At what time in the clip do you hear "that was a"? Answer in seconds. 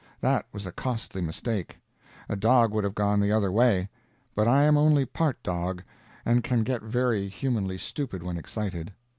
0.19-0.71